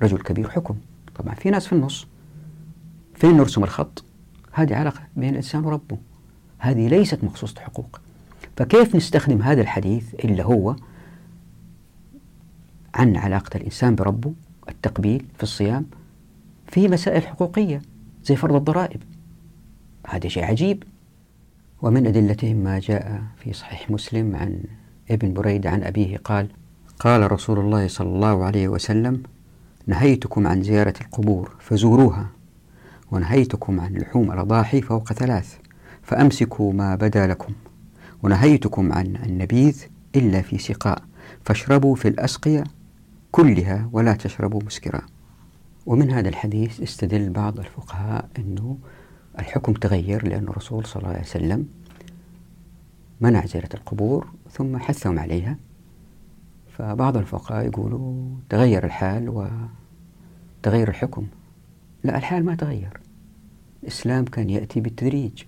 رجل 0.02 0.18
كبير 0.18 0.50
حكم 0.50 0.74
طبعا 1.14 1.34
في 1.34 1.50
ناس 1.50 1.66
في 1.66 1.72
النص 1.72 2.06
فين 3.14 3.36
نرسم 3.36 3.64
الخط 3.64 4.04
هذه 4.52 4.74
علاقة 4.74 5.00
بين 5.16 5.28
الإنسان 5.30 5.64
وربه 5.64 5.98
هذه 6.58 6.88
ليست 6.88 7.24
مخصوصة 7.24 7.60
حقوق 7.60 8.00
فكيف 8.56 8.96
نستخدم 8.96 9.42
هذا 9.42 9.60
الحديث 9.60 10.14
اللي 10.14 10.44
هو 10.44 10.76
عن 12.94 13.16
علاقة 13.16 13.56
الإنسان 13.56 13.94
بربه 13.94 14.32
التقبيل 14.68 15.24
في 15.36 15.42
الصيام 15.42 15.86
في 16.68 16.88
مسائل 16.88 17.22
حقوقية 17.26 17.82
زي 18.24 18.36
فرض 18.36 18.54
الضرائب 18.54 19.02
هذا 20.08 20.28
شيء 20.28 20.44
عجيب 20.44 20.82
ومن 21.82 22.06
أدلتهم 22.06 22.56
ما 22.56 22.78
جاء 22.78 23.22
في 23.36 23.52
صحيح 23.52 23.90
مسلم 23.90 24.36
عن 24.36 24.62
ابن 25.10 25.32
بريد 25.32 25.66
عن 25.66 25.82
أبيه 25.82 26.16
قال 26.16 26.48
قال 26.98 27.32
رسول 27.32 27.58
الله 27.58 27.88
صلى 27.88 28.08
الله 28.08 28.44
عليه 28.44 28.68
وسلم 28.68 29.22
نهيتكم 29.86 30.46
عن 30.46 30.62
زيارة 30.62 30.94
القبور 31.00 31.50
فزوروها 31.60 32.26
ونهيتكم 33.10 33.80
عن 33.80 33.94
لحوم 33.94 34.32
الأضاحي 34.32 34.80
فوق 34.82 35.12
ثلاث 35.12 35.56
فأمسكوا 36.02 36.72
ما 36.72 36.94
بدا 36.94 37.26
لكم 37.26 37.52
ونهيتكم 38.22 38.92
عن 38.92 39.06
النبيذ 39.16 39.84
إلا 40.16 40.42
في 40.42 40.58
سقاء 40.58 41.02
فاشربوا 41.44 41.94
في 41.94 42.08
الأسقية 42.08 42.64
كلها 43.32 43.88
ولا 43.92 44.12
تشربوا 44.12 44.60
مسكرا 44.66 45.02
ومن 45.86 46.10
هذا 46.10 46.28
الحديث 46.28 46.80
استدل 46.80 47.30
بعض 47.30 47.58
الفقهاء 47.58 48.28
أنه 48.38 48.76
الحكم 49.38 49.72
تغير 49.72 50.28
لأن 50.28 50.44
الرسول 50.48 50.86
صلى 50.86 51.00
الله 51.02 51.12
عليه 51.14 51.22
وسلم 51.22 51.68
منع 53.20 53.46
زيارة 53.46 53.68
القبور 53.74 54.26
ثم 54.52 54.76
حثهم 54.78 55.18
عليها 55.18 55.56
فبعض 56.78 57.16
الفقهاء 57.16 57.66
يقولوا 57.66 58.24
تغير 58.48 58.84
الحال 58.84 59.28
وتغير 60.64 60.88
الحكم 60.88 61.26
لا 62.04 62.16
الحال 62.16 62.44
ما 62.44 62.54
تغير 62.54 63.00
الإسلام 63.82 64.24
كان 64.24 64.50
يأتي 64.50 64.80
بالتدريج 64.80 65.42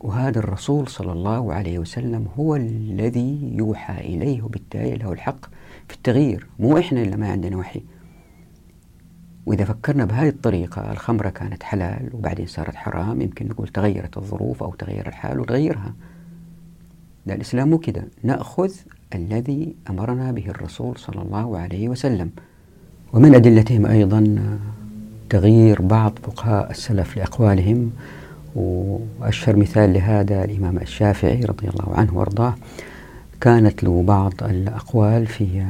وهذا 0.00 0.38
الرسول 0.38 0.88
صلى 0.88 1.12
الله 1.12 1.54
عليه 1.54 1.78
وسلم 1.78 2.26
هو 2.38 2.56
الذي 2.56 3.54
يوحى 3.56 4.00
إليه 4.00 4.42
وبالتالي 4.42 4.96
له 4.96 5.12
الحق 5.12 5.46
في 5.88 5.94
التغيير 5.96 6.46
مو 6.58 6.78
إحنا 6.78 7.02
اللي 7.02 7.16
ما 7.16 7.28
عندنا 7.28 7.56
وحي 7.56 7.82
وإذا 9.46 9.64
فكرنا 9.64 10.04
بهذه 10.04 10.28
الطريقة 10.28 10.92
الخمرة 10.92 11.28
كانت 11.28 11.62
حلال 11.62 12.08
وبعدين 12.12 12.46
صارت 12.46 12.74
حرام 12.74 13.20
يمكن 13.22 13.48
نقول 13.48 13.68
تغيرت 13.68 14.16
الظروف 14.16 14.62
أو 14.62 14.74
تغير 14.74 15.08
الحال 15.08 15.40
وتغيرها 15.40 15.92
لا 17.26 17.34
الإسلام 17.34 17.70
مو 17.70 17.78
كده 17.78 18.02
نأخذ 18.22 18.72
الذي 19.14 19.74
أمرنا 19.90 20.32
به 20.32 20.48
الرسول 20.48 20.96
صلى 20.98 21.22
الله 21.22 21.58
عليه 21.58 21.88
وسلم 21.88 22.30
ومن 23.12 23.34
أدلتهم 23.34 23.86
أيضا 23.86 24.34
تغيير 25.30 25.82
بعض 25.82 26.12
فقهاء 26.22 26.70
السلف 26.70 27.16
لأقوالهم 27.16 27.92
وأشهر 28.54 29.56
مثال 29.56 29.92
لهذا 29.92 30.44
الإمام 30.44 30.76
الشافعي 30.78 31.40
رضي 31.40 31.68
الله 31.68 31.94
عنه 31.96 32.14
وأرضاه 32.18 32.54
كانت 33.40 33.84
له 33.84 34.02
بعض 34.06 34.32
الأقوال 34.42 35.26
في 35.26 35.64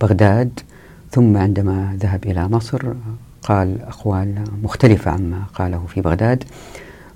بغداد 0.00 0.60
ثم 1.14 1.36
عندما 1.36 1.96
ذهب 2.00 2.24
إلى 2.24 2.48
مصر 2.48 2.92
قال 3.42 3.82
أقوال 3.82 4.34
مختلفة 4.62 5.10
عما 5.10 5.42
قاله 5.54 5.84
في 5.88 6.00
بغداد 6.00 6.44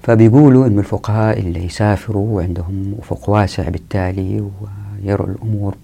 فبيقولوا 0.02 0.66
أن 0.66 0.78
الفقهاء 0.78 1.40
اللي 1.40 1.64
يسافروا 1.64 2.36
وعندهم 2.36 2.94
أفق 2.98 3.30
واسع 3.30 3.68
بالتالي 3.68 4.40
ويروا 5.02 5.26
الأمور 5.26 5.74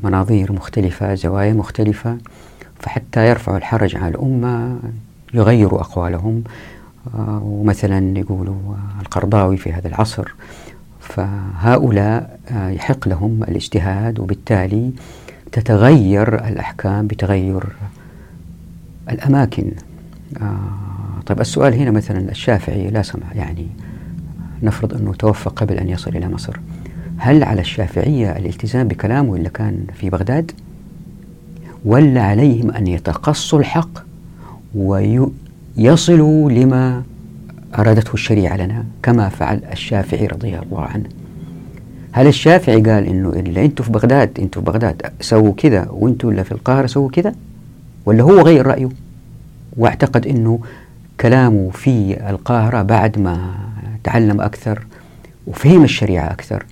بمناظير 0.00 0.50
آه، 0.50 0.52
مختلفة 0.52 1.14
زوايا 1.14 1.52
مختلفة 1.52 2.16
فحتى 2.80 3.28
يرفعوا 3.28 3.56
الحرج 3.56 3.96
على 3.96 4.08
الأمة 4.08 4.78
يغيروا 5.34 5.80
أقوالهم 5.80 6.44
آه، 7.14 7.40
ومثلا 7.44 8.18
يقولوا 8.18 8.60
القرضاوي 9.00 9.56
في 9.56 9.72
هذا 9.72 9.88
العصر 9.88 10.34
فهؤلاء 11.00 12.38
آه، 12.50 12.68
يحق 12.70 13.08
لهم 13.08 13.42
الاجتهاد 13.48 14.18
وبالتالي 14.20 14.90
تتغير 15.56 16.48
الأحكام 16.48 17.06
بتغير 17.06 17.62
الأماكن 19.10 19.72
آه 20.40 21.20
طيب 21.26 21.40
السؤال 21.40 21.74
هنا 21.74 21.90
مثلا 21.90 22.30
الشافعي 22.30 22.90
لا 22.90 23.02
سمع 23.02 23.32
يعني 23.34 23.66
نفرض 24.62 24.94
أنه 24.94 25.12
توفى 25.14 25.50
قبل 25.50 25.74
أن 25.74 25.88
يصل 25.88 26.10
إلى 26.16 26.28
مصر 26.28 26.56
هل 27.18 27.42
على 27.42 27.60
الشافعية 27.60 28.36
الالتزام 28.36 28.88
بكلامه 28.88 29.36
اللي 29.36 29.48
كان 29.50 29.86
في 29.94 30.10
بغداد 30.10 30.52
ولا 31.84 32.22
عليهم 32.22 32.70
أن 32.70 32.86
يتقصوا 32.86 33.58
الحق 33.58 34.04
ويصلوا 34.74 36.50
لما 36.50 37.02
أرادته 37.78 38.14
الشريعة 38.14 38.56
لنا 38.56 38.84
كما 39.02 39.28
فعل 39.28 39.60
الشافعي 39.72 40.26
رضي 40.26 40.58
الله 40.58 40.80
عنه 40.82 41.04
هل 42.18 42.26
الشافعي 42.26 42.76
قال 42.80 43.06
انه 43.06 43.28
اللي 43.28 43.64
انتوا 43.64 43.84
في 43.84 43.92
بغداد 43.92 44.40
انتوا 44.40 44.62
في 44.62 44.66
بغداد 44.70 45.02
سووا 45.20 45.52
كذا 45.56 45.86
وانتوا 45.90 46.30
اللي 46.30 46.44
في 46.44 46.52
القاهره 46.52 46.86
سووا 46.86 47.10
كذا 47.10 47.34
ولا 48.06 48.22
هو 48.22 48.40
غير 48.40 48.66
رايه 48.66 48.88
واعتقد 49.76 50.26
انه 50.26 50.60
كلامه 51.20 51.70
في 51.70 52.16
القاهره 52.30 52.82
بعد 52.82 53.18
ما 53.18 53.54
تعلم 54.04 54.40
اكثر 54.40 54.82
وفهم 55.46 55.84
الشريعه 55.84 56.30
اكثر 56.30 56.64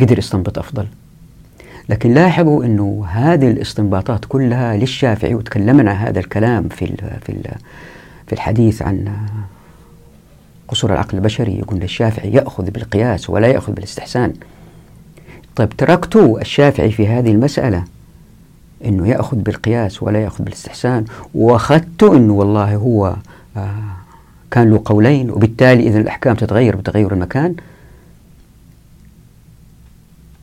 قدر 0.00 0.18
يستنبط 0.18 0.58
افضل 0.58 0.86
لكن 1.88 2.14
لاحظوا 2.14 2.64
انه 2.64 3.04
هذه 3.08 3.50
الاستنباطات 3.50 4.24
كلها 4.24 4.76
للشافعي 4.76 5.34
وتكلمنا 5.34 5.92
هذا 5.92 6.18
الكلام 6.18 6.68
في 6.68 6.84
الـ 6.84 6.96
في 6.96 7.28
الـ 7.32 7.42
في 8.26 8.32
الحديث 8.32 8.82
عن 8.82 9.16
قصور 10.68 10.92
العقل 10.92 11.18
البشري 11.18 11.58
يقول 11.58 11.82
الشافعي 11.82 12.32
يأخذ 12.34 12.70
بالقياس 12.70 13.30
ولا 13.30 13.46
يأخذ 13.48 13.72
بالاستحسان 13.72 14.32
طيب 15.56 15.68
تركت 15.68 16.16
الشافعي 16.16 16.90
في 16.90 17.06
هذه 17.08 17.30
المسألة 17.30 17.84
أنه 18.84 19.08
يأخذ 19.08 19.36
بالقياس 19.36 20.02
ولا 20.02 20.20
يأخذ 20.22 20.44
بالاستحسان 20.44 21.04
وأخذت 21.34 22.02
أنه 22.02 22.32
والله 22.32 22.74
هو 22.76 23.16
آه 23.56 23.70
كان 24.50 24.70
له 24.70 24.82
قولين 24.84 25.30
وبالتالي 25.30 25.86
إذا 25.86 25.98
الأحكام 26.00 26.34
تتغير 26.34 26.76
بتغير 26.76 27.12
المكان 27.12 27.54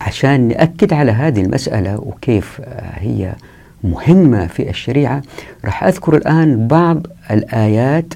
عشان 0.01 0.47
نأكد 0.47 0.93
على 0.93 1.11
هذه 1.11 1.41
المسألة 1.41 1.97
وكيف 1.99 2.61
آه 2.61 2.99
هي 2.99 3.35
مهمة 3.83 4.47
في 4.47 4.69
الشريعة 4.69 5.23
راح 5.65 5.83
أذكر 5.83 6.15
الآن 6.17 6.67
بعض 6.67 7.07
الآيات 7.31 8.13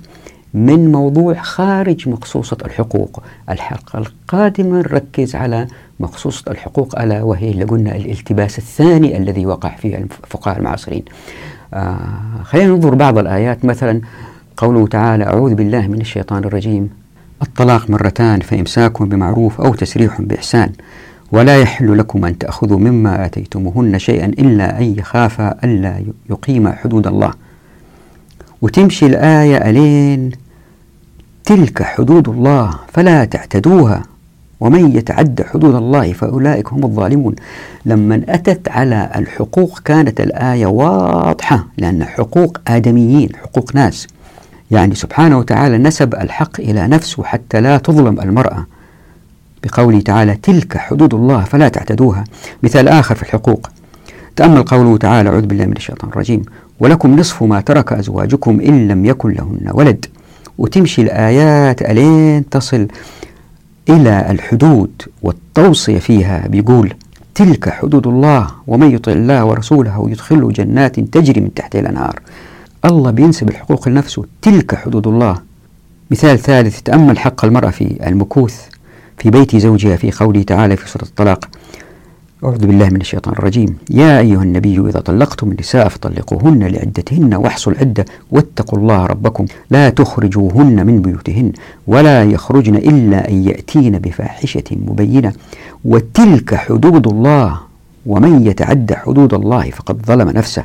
من 0.57 0.91
موضوع 0.91 1.33
خارج 1.41 2.09
مقصوصة 2.09 2.57
الحقوق 2.65 3.23
الحلقة 3.49 3.99
القادمة 3.99 4.77
نركز 4.79 5.35
على 5.35 5.67
مقصوصة 5.99 6.51
الحقوق 6.51 6.99
ألا 7.01 7.23
وهي 7.23 7.51
اللي 7.51 7.63
قلنا 7.65 7.95
الالتباس 7.95 8.57
الثاني 8.57 9.17
الذي 9.17 9.45
وقع 9.45 9.75
فيه 9.75 9.95
الفقهاء 9.97 10.57
المعاصرين 10.57 11.03
آه 11.73 11.97
خلينا 12.43 12.67
ننظر 12.73 12.95
بعض 12.95 13.17
الآيات 13.17 13.65
مثلا 13.65 14.01
قوله 14.57 14.87
تعالى 14.87 15.23
أعوذ 15.23 15.53
بالله 15.53 15.87
من 15.87 16.01
الشيطان 16.01 16.43
الرجيم 16.43 16.89
الطلاق 17.41 17.89
مرتان 17.89 18.39
فإمساك 18.39 19.01
بمعروف 19.01 19.61
أو 19.61 19.73
تسريح 19.75 20.21
بإحسان 20.21 20.71
ولا 21.31 21.61
يحل 21.61 21.97
لكم 21.97 22.25
أن 22.25 22.37
تأخذوا 22.37 22.77
مما 22.79 23.25
آتيتموهن 23.25 23.99
شيئا 23.99 24.25
إلا 24.25 24.77
أن 24.79 24.95
يخافا 24.99 25.55
ألا 25.63 26.03
يقيم 26.29 26.69
حدود 26.71 27.07
الله 27.07 27.31
وتمشي 28.61 29.05
الآية 29.05 29.69
ألين 29.69 30.31
تلك 31.47 31.83
حدود 31.83 32.29
الله 32.29 32.69
فلا 32.93 33.25
تعتدوها 33.25 34.01
ومن 34.59 34.95
يتعد 34.97 35.45
حدود 35.53 35.75
الله 35.75 36.13
فأولئك 36.13 36.67
هم 36.73 36.83
الظالمون 36.83 37.35
لما 37.85 38.21
أتت 38.29 38.69
على 38.69 39.09
الحقوق 39.15 39.79
كانت 39.85 40.21
الآية 40.21 40.65
واضحة 40.65 41.65
لأن 41.77 42.03
حقوق 42.05 42.57
آدميين 42.67 43.29
حقوق 43.35 43.71
ناس 43.75 44.07
يعني 44.71 44.95
سبحانه 44.95 45.37
وتعالى 45.37 45.77
نسب 45.77 46.15
الحق 46.15 46.59
إلى 46.59 46.87
نفسه 46.87 47.23
حتى 47.23 47.61
لا 47.61 47.77
تظلم 47.77 48.19
المرأة 48.21 48.65
بقوله 49.63 49.99
تعالى 50.01 50.35
تلك 50.35 50.77
حدود 50.77 51.13
الله 51.13 51.43
فلا 51.43 51.67
تعتدوها 51.67 52.23
مثال 52.63 52.87
آخر 52.87 53.15
في 53.15 53.23
الحقوق 53.23 53.69
تأمل 54.35 54.63
قوله 54.63 54.97
تعالى 54.97 55.29
أعوذ 55.29 55.45
بالله 55.45 55.65
من 55.65 55.77
الشيطان 55.77 56.09
الرجيم 56.09 56.41
ولكم 56.79 57.19
نصف 57.19 57.43
ما 57.43 57.61
ترك 57.61 57.93
أزواجكم 57.93 58.61
إن 58.61 58.87
لم 58.87 59.05
يكن 59.05 59.29
لهن 59.31 59.71
ولد 59.73 60.05
وتمشي 60.57 61.01
الآيات 61.01 61.81
ألين 61.81 62.49
تصل 62.49 62.87
إلى 63.89 64.27
الحدود 64.31 65.01
والتوصية 65.21 65.99
فيها 65.99 66.47
بيقول 66.47 66.93
تلك 67.35 67.69
حدود 67.69 68.07
الله 68.07 68.47
ومن 68.67 68.91
يطع 68.95 69.11
الله 69.11 69.45
ورسوله 69.45 69.99
ويدخله 69.99 70.51
جنات 70.51 70.99
تجري 70.99 71.41
من 71.41 71.53
تحتها 71.53 71.81
الأنهار 71.81 72.19
الله 72.85 73.11
بينسب 73.11 73.49
الحقوق 73.49 73.87
لنفسه 73.89 74.25
تلك 74.41 74.75
حدود 74.75 75.07
الله 75.07 75.41
مثال 76.11 76.39
ثالث 76.39 76.81
تأمل 76.81 77.19
حق 77.19 77.45
المرأة 77.45 77.69
في 77.69 78.07
المكوث 78.09 78.61
في 79.17 79.29
بيت 79.29 79.55
زوجها 79.55 79.95
في 79.95 80.11
قوله 80.11 80.43
تعالى 80.43 80.75
في 80.75 80.89
سورة 80.89 81.03
الطلاق 81.03 81.49
أعوذ 82.47 82.65
بالله 82.65 82.89
من 82.89 83.01
الشيطان 83.01 83.33
الرجيم 83.33 83.77
يا 83.89 84.19
أيها 84.19 84.43
النبي 84.43 84.79
إذا 84.89 84.99
طلقتم 84.99 85.51
النساء 85.51 85.87
فطلقوهن 85.87 86.63
لعدتهن 86.63 87.33
واحصوا 87.33 87.73
العدة 87.73 88.05
واتقوا 88.31 88.79
الله 88.79 89.05
ربكم 89.05 89.45
لا 89.71 89.89
تخرجوهن 89.89 90.85
من 90.87 91.01
بيوتهن 91.01 91.51
ولا 91.87 92.23
يخرجن 92.23 92.75
إلا 92.75 93.29
أن 93.29 93.43
يأتين 93.47 93.97
بفاحشة 93.99 94.63
مبينة 94.71 95.33
وتلك 95.85 96.55
حدود 96.55 97.07
الله 97.07 97.59
ومن 98.05 98.45
يتعد 98.47 98.93
حدود 98.93 99.33
الله 99.33 99.69
فقد 99.69 100.05
ظلم 100.05 100.29
نفسه 100.29 100.63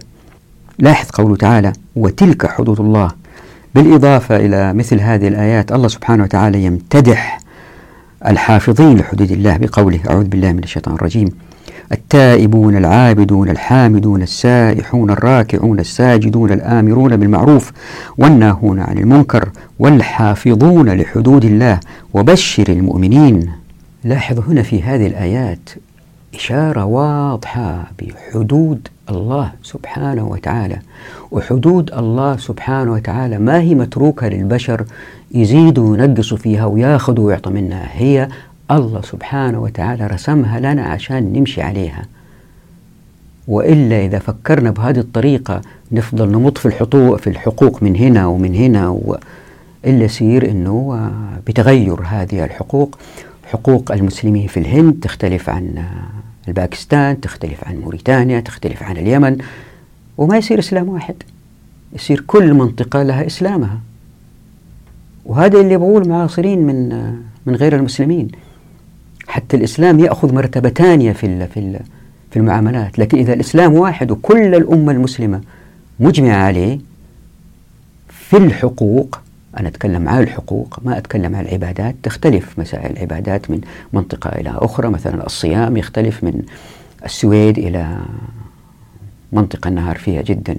لاحظ 0.78 1.10
قوله 1.10 1.36
تعالى 1.36 1.72
وتلك 1.96 2.46
حدود 2.46 2.80
الله 2.80 3.10
بالإضافة 3.74 4.36
إلى 4.36 4.72
مثل 4.74 5.00
هذه 5.00 5.28
الآيات 5.28 5.72
الله 5.72 5.88
سبحانه 5.88 6.22
وتعالى 6.24 6.64
يمتدح 6.64 7.40
الحافظين 8.26 8.96
لحدود 8.98 9.30
الله 9.32 9.56
بقوله 9.56 9.98
أعوذ 10.10 10.24
بالله 10.24 10.52
من 10.52 10.62
الشيطان 10.62 10.94
الرجيم 10.94 11.30
التائبون 11.92 12.76
العابدون 12.76 13.48
الحامدون 13.50 14.22
السائحون 14.22 15.10
الراكعون 15.10 15.78
الساجدون 15.80 16.52
الآمرون 16.52 17.16
بالمعروف 17.16 17.72
والناهون 18.18 18.80
عن 18.80 18.98
المنكر 18.98 19.48
والحافظون 19.78 20.88
لحدود 20.90 21.44
الله 21.44 21.80
وبشر 22.14 22.64
المؤمنين 22.68 23.50
لاحظ 24.04 24.38
هنا 24.48 24.62
في 24.62 24.82
هذه 24.82 25.06
الآيات 25.06 25.70
إشارة 26.34 26.84
واضحة 26.84 27.84
بحدود 27.98 28.88
الله 29.08 29.52
سبحانه 29.62 30.26
وتعالى 30.28 30.76
وحدود 31.30 31.90
الله 31.92 32.36
سبحانه 32.36 32.92
وتعالى 32.92 33.38
ما 33.38 33.60
هي 33.60 33.74
متروكة 33.74 34.28
للبشر 34.28 34.84
يزيدوا 35.34 35.88
وينقصوا 35.90 36.38
فيها 36.38 36.64
وياخذوا 36.64 37.26
ويعطوا 37.26 37.52
منها 37.52 37.88
هي 37.92 38.28
الله 38.70 39.00
سبحانه 39.02 39.58
وتعالى 39.58 40.06
رسمها 40.06 40.60
لنا 40.60 40.82
عشان 40.82 41.32
نمشي 41.32 41.62
عليها 41.62 42.02
وإلا 43.48 44.04
إذا 44.04 44.18
فكرنا 44.18 44.70
بهذه 44.70 44.98
الطريقة 44.98 45.60
نفضل 45.92 46.28
نمط 46.28 46.58
في 46.58 46.66
الحقوق 46.66 47.16
في 47.16 47.26
الحقوق 47.26 47.82
من 47.82 47.96
هنا 47.96 48.26
ومن 48.26 48.54
هنا 48.54 48.88
و 48.88 49.16
إلا 49.84 50.04
يصير 50.04 50.50
أنه 50.50 51.10
بتغير 51.46 52.02
هذه 52.02 52.44
الحقوق 52.44 52.98
حقوق 53.52 53.92
المسلمين 53.92 54.46
في 54.46 54.60
الهند 54.60 54.94
تختلف 55.02 55.50
عن 55.50 55.84
الباكستان 56.48 57.20
تختلف 57.20 57.64
عن 57.68 57.76
موريتانيا 57.76 58.40
تختلف 58.40 58.82
عن 58.82 58.96
اليمن 58.96 59.38
وما 60.18 60.36
يصير 60.36 60.58
إسلام 60.58 60.88
واحد 60.88 61.14
يصير 61.92 62.20
كل 62.26 62.54
منطقة 62.54 63.02
لها 63.02 63.26
إسلامها 63.26 63.78
وهذا 65.26 65.60
اللي 65.60 65.76
بقول 65.76 66.08
معاصرين 66.08 66.58
من 66.58 66.88
من 67.46 67.54
غير 67.56 67.76
المسلمين 67.76 68.28
حتى 69.28 69.56
الإسلام 69.56 70.00
يأخذ 70.00 70.34
مرتبة 70.34 70.68
ثانية 70.68 71.12
في 71.12 71.46
في 71.46 71.78
في 72.30 72.38
المعاملات 72.38 72.98
لكن 72.98 73.18
إذا 73.18 73.32
الإسلام 73.32 73.74
واحد 73.74 74.10
وكل 74.10 74.54
الأمة 74.54 74.92
المسلمة 74.92 75.40
مجمعة 76.00 76.36
عليه 76.44 76.78
في 78.08 78.36
الحقوق 78.36 79.20
أنا 79.60 79.68
أتكلم 79.68 80.08
عن 80.08 80.22
الحقوق 80.22 80.80
ما 80.84 80.98
أتكلم 80.98 81.36
عن 81.36 81.44
العبادات 81.46 81.94
تختلف 82.02 82.58
مسائل 82.58 82.96
العبادات 82.96 83.50
من 83.50 83.60
منطقة 83.92 84.28
إلى 84.28 84.52
أخرى 84.56 84.90
مثلا 84.90 85.26
الصيام 85.26 85.76
يختلف 85.76 86.24
من 86.24 86.42
السويد 87.04 87.58
إلى 87.58 87.96
منطقة 89.32 89.68
النهار 89.68 89.96
فيها 89.96 90.22
جدا 90.22 90.56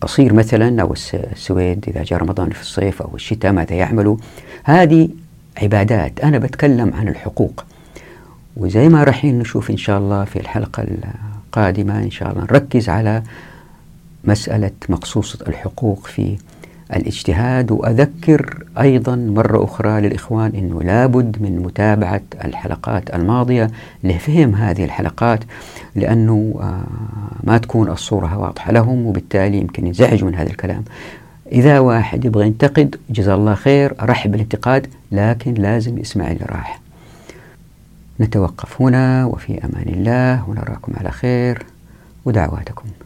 قصير 0.00 0.32
مثلا 0.34 0.82
أو 0.82 0.92
السويد 1.32 1.84
إذا 1.88 2.02
جاء 2.04 2.18
رمضان 2.18 2.50
في 2.50 2.60
الصيف 2.60 3.02
أو 3.02 3.10
الشتاء 3.14 3.52
ماذا 3.52 3.74
يعملوا 3.74 4.16
هذه 4.64 5.08
عبادات 5.62 6.20
أنا 6.20 6.38
بتكلم 6.38 6.92
عن 6.94 7.08
الحقوق 7.08 7.64
وزي 8.56 8.88
ما 8.88 9.04
رايحين 9.04 9.38
نشوف 9.38 9.70
إن 9.70 9.76
شاء 9.76 9.98
الله 9.98 10.24
في 10.24 10.40
الحلقة 10.40 10.86
القادمة 11.48 11.98
إن 12.02 12.10
شاء 12.10 12.30
الله 12.30 12.42
نركز 12.42 12.88
على 12.88 13.22
مسألة 14.24 14.70
مقصوصة 14.88 15.38
الحقوق 15.48 16.06
في 16.06 16.36
الاجتهاد 16.96 17.70
وأذكر 17.72 18.64
أيضا 18.80 19.16
مرة 19.16 19.64
أخرى 19.64 20.00
للإخوان 20.00 20.52
أنه 20.54 20.82
لابد 20.82 21.36
من 21.40 21.58
متابعة 21.64 22.20
الحلقات 22.44 23.14
الماضية 23.14 23.70
لفهم 24.04 24.54
هذه 24.54 24.84
الحلقات 24.84 25.40
لأنه 25.96 26.54
آه، 26.60 26.84
ما 27.44 27.58
تكون 27.58 27.90
الصورة 27.90 28.38
واضحة 28.38 28.72
لهم 28.72 29.06
وبالتالي 29.06 29.58
يمكن 29.58 29.86
ينزعجوا 29.86 30.28
من 30.28 30.34
هذا 30.34 30.50
الكلام 30.50 30.84
إذا 31.52 31.78
واحد 31.78 32.24
يبغى 32.24 32.46
ينتقد 32.46 32.96
جزاه 33.10 33.34
الله 33.34 33.54
خير 33.54 33.94
رحب 34.02 34.32
بالانتقاد 34.32 34.86
لكن 35.12 35.54
لازم 35.54 35.98
يسمع 35.98 36.30
اللي 36.30 36.44
راح 36.46 36.80
نتوقف 38.20 38.82
هنا 38.82 39.24
وفي 39.24 39.64
أمان 39.64 39.88
الله 39.88 40.48
ونراكم 40.50 40.92
على 40.98 41.10
خير 41.10 41.66
ودعواتكم 42.24 42.96